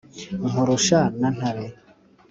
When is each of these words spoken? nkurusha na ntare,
nkurusha 0.49 0.99
na 1.19 1.29
ntare, 1.35 1.65